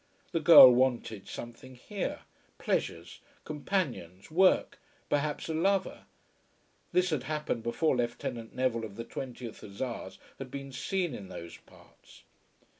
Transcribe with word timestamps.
The 0.31 0.39
girl 0.39 0.73
wanted 0.73 1.27
something 1.27 1.75
here, 1.75 2.21
pleasures, 2.57 3.19
companions, 3.43 4.31
work, 4.31 4.79
perhaps 5.11 5.47
a 5.47 5.53
lover. 5.53 6.05
This 6.91 7.11
had 7.11 7.21
happened 7.29 7.61
before 7.61 7.95
Lieutenant 7.95 8.55
Neville 8.55 8.83
of 8.83 8.95
the 8.95 9.05
20th 9.05 9.59
Hussars 9.61 10.17
had 10.39 10.49
been 10.49 10.71
seen 10.71 11.13
in 11.13 11.29
those 11.29 11.57
parts. 11.57 12.23